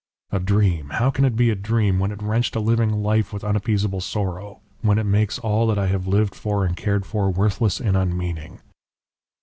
[0.31, 0.89] "A dream!
[0.93, 4.61] How can it be a dream, when it drenched a living life with unappeasable sorrow,
[4.81, 8.61] when it makes all that I have lived for and cared for, worthless and unmeaning?